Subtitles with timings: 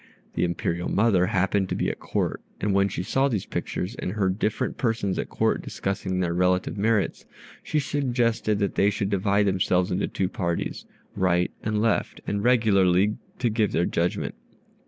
[0.33, 4.13] The Imperial mother happened to be at Court, and when she saw these pictures and
[4.13, 7.27] heard different persons at Court discussing their relative merits,
[7.61, 10.85] she suggested that they should divide themselves into two parties,
[11.15, 14.33] right and left, and regularly to give their judgment.